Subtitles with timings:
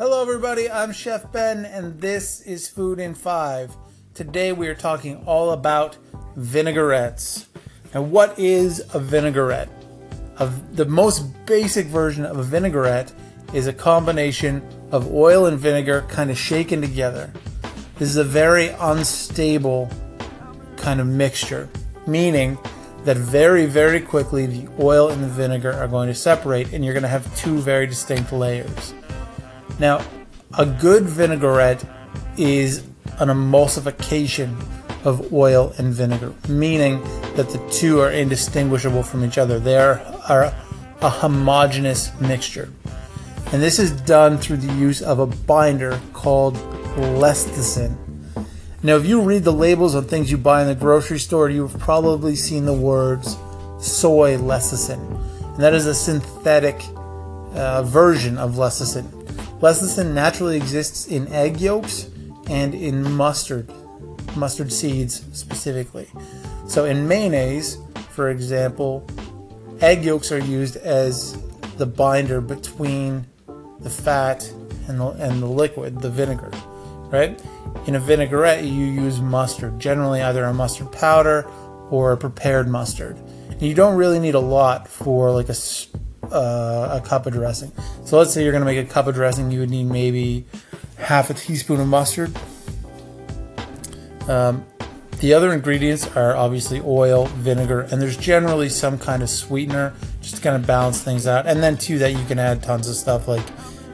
[0.00, 0.70] Hello, everybody.
[0.70, 3.76] I'm Chef Ben, and this is Food in Five.
[4.14, 5.98] Today, we are talking all about
[6.36, 7.48] vinaigrettes.
[7.92, 9.68] And what is a vinaigrette?
[10.38, 13.12] Of the most basic version of a vinaigrette
[13.52, 17.30] is a combination of oil and vinegar kind of shaken together.
[17.98, 19.90] This is a very unstable
[20.78, 21.68] kind of mixture,
[22.06, 22.56] meaning
[23.04, 26.94] that very, very quickly the oil and the vinegar are going to separate and you're
[26.94, 28.94] going to have two very distinct layers.
[29.80, 30.04] Now,
[30.58, 31.82] a good vinaigrette
[32.36, 32.84] is
[33.18, 34.54] an emulsification
[35.06, 37.02] of oil and vinegar, meaning
[37.34, 39.58] that the two are indistinguishable from each other.
[39.58, 40.54] They are, are
[41.00, 42.68] a homogeneous mixture.
[43.52, 46.56] And this is done through the use of a binder called
[46.96, 47.96] lecithin.
[48.82, 51.78] Now, if you read the labels on things you buy in the grocery store, you've
[51.78, 53.38] probably seen the words
[53.80, 55.00] soy lecithin.
[55.54, 56.82] And that is a synthetic
[57.54, 59.19] uh, version of lecithin.
[59.60, 62.08] Lecithin naturally exists in egg yolks
[62.48, 63.70] and in mustard,
[64.36, 66.08] mustard seeds specifically.
[66.66, 67.78] So, in mayonnaise,
[68.10, 69.06] for example,
[69.80, 71.36] egg yolks are used as
[71.76, 73.26] the binder between
[73.80, 74.50] the fat
[74.88, 76.50] and the, and the liquid, the vinegar
[77.10, 77.40] right?
[77.86, 81.46] In a vinaigrette, you use mustard, generally either a mustard powder
[81.90, 83.16] or a prepared mustard.
[83.50, 85.56] And you don't really need a lot for like a,
[86.32, 87.72] uh, a cup of dressing.
[88.04, 90.44] So let's say you're going to make a cup of dressing, you would need maybe
[90.98, 92.36] half a teaspoon of mustard.
[94.28, 94.64] Um,
[95.20, 99.92] the other ingredients are obviously oil, vinegar, and there's generally some kind of sweetener
[100.22, 101.46] just to kind of balance things out.
[101.46, 103.44] And then too, that, you can add tons of stuff like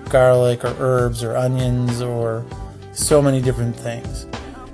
[0.09, 2.45] garlic or herbs or onions or
[2.93, 4.27] so many different things.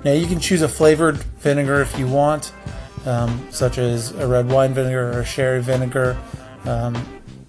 [0.03, 2.51] Now you can choose a flavored vinegar if you want,
[3.05, 6.17] um, such as a red wine vinegar or a sherry vinegar,
[6.65, 6.93] um,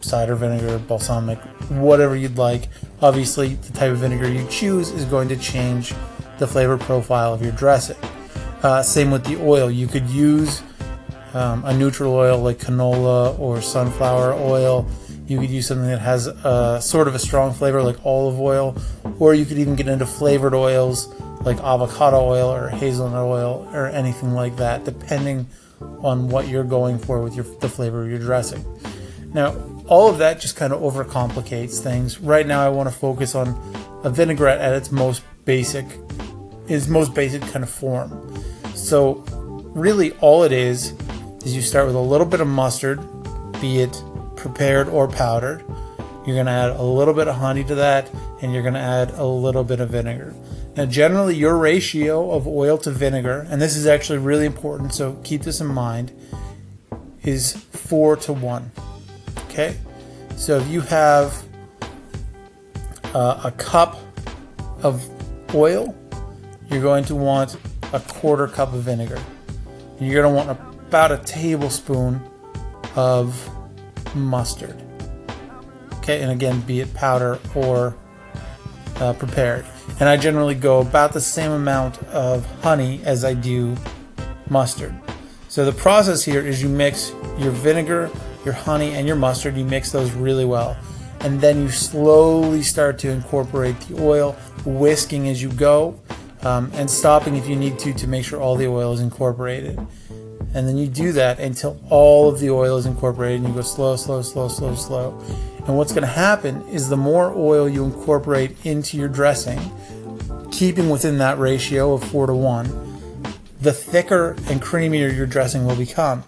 [0.05, 1.39] cider vinegar, balsamic,
[1.71, 2.69] whatever you'd like.
[3.01, 5.95] Obviously, the type of vinegar you choose is going to change
[6.39, 7.97] the flavor profile of your dressing.
[8.63, 9.71] Uh, same with the oil.
[9.71, 10.63] You could use
[11.33, 14.89] um, a neutral oil like canola or sunflower oil
[15.27, 18.77] you could use something that has a sort of a strong flavor like olive oil,
[19.19, 21.09] or you could even get into flavored oils
[21.41, 25.47] like avocado oil or hazelnut oil or anything like that, depending
[26.01, 28.63] on what you're going for with your the flavor of your dressing.
[29.33, 29.53] Now,
[29.87, 32.19] all of that just kind of overcomplicates things.
[32.21, 33.49] Right now, I want to focus on
[34.03, 35.87] a vinaigrette at its most basic,
[36.69, 38.43] its most basic kind of form.
[38.75, 39.25] So,
[39.75, 40.95] really, all it is
[41.45, 43.01] is you start with a little bit of mustard,
[43.61, 44.03] be it
[44.37, 45.65] prepared or powdered.
[46.27, 48.81] You're going to add a little bit of honey to that, and you're going to
[48.81, 50.35] add a little bit of vinegar.
[50.77, 55.21] Now, generally, your ratio of oil to vinegar, and this is actually really important, so
[55.23, 56.13] keep this in mind,
[57.23, 58.73] is four to one.
[59.55, 59.77] Okay?
[60.37, 61.45] So if you have
[63.15, 63.97] uh, a cup
[64.83, 65.09] of
[65.55, 65.97] oil,
[66.69, 67.57] you're going to want
[67.93, 69.23] a quarter cup of vinegar.
[69.99, 72.21] And you're going to want about a tablespoon
[72.97, 73.49] of
[74.17, 74.83] mustard.
[75.99, 77.97] Okay, and again, be it powder or
[78.97, 79.65] uh, prepared.
[80.01, 83.77] And I generally go about the same amount of honey as I do
[84.51, 84.95] mustard.
[85.47, 88.11] So the process here is you mix your vinegar,
[88.45, 89.57] your honey, and your mustard.
[89.57, 90.77] You mix those really well.
[91.21, 94.33] And then you slowly start to incorporate the oil,
[94.65, 95.99] whisking as you go,
[96.43, 99.79] um, and stopping if you need to to make sure all the oil is incorporated.
[100.55, 103.63] And then you do that until all of the oil is incorporated and you go
[103.63, 105.19] slow, slow, slow, slow, slow.
[105.67, 109.59] And what's going to happen is the more oil you incorporate into your dressing,
[110.53, 112.95] keeping within that ratio of 4 to 1,
[113.63, 116.23] the thicker and creamier your dressing will become.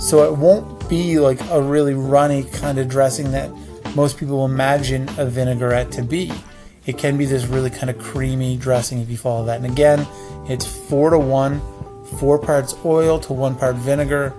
[0.00, 3.50] So it won't be like a really runny kind of dressing that
[3.96, 6.30] most people imagine a vinaigrette to be.
[6.84, 9.56] It can be this really kind of creamy dressing if you follow that.
[9.56, 10.06] And again,
[10.48, 11.60] it's 4 to 1
[12.18, 14.34] four parts oil to one part vinegar.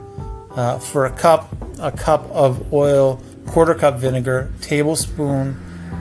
[0.51, 5.57] Uh, for a cup, a cup of oil, quarter cup vinegar, tablespoon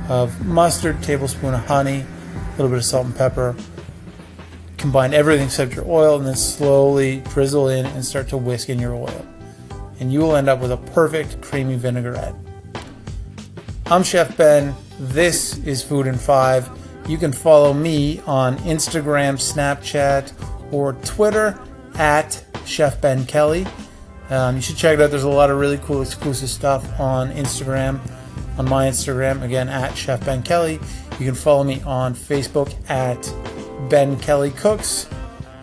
[0.09, 3.55] of mustard, tablespoon of honey, a little bit of salt and pepper.
[4.77, 8.81] Combine everything except your oil and then slowly drizzle in and start to whisk in
[8.81, 9.27] your oil.
[10.01, 12.35] And you will end up with a perfect creamy vinaigrette.
[13.87, 14.75] I'm Chef Ben.
[14.99, 16.69] This is Food in Five.
[17.07, 20.33] You can follow me on Instagram, Snapchat,
[20.73, 21.61] or Twitter
[21.97, 23.67] at Chef Ben Kelly.
[24.31, 25.11] Um, you should check it out.
[25.11, 28.01] There's a lot of really cool exclusive stuff on Instagram,
[28.59, 30.81] on my Instagram, again at Chef Ben Kelly.
[31.19, 33.21] You can follow me on Facebook at
[33.91, 35.09] Ben Kelly Cooks.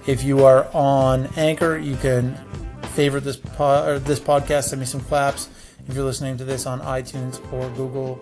[0.06, 2.38] If you are on Anchor, you can
[2.98, 4.70] favorite this po- this podcast.
[4.70, 5.50] Send me some claps.
[5.88, 8.20] If you're listening to this on iTunes or Google,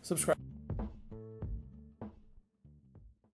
[0.00, 0.47] subscribe.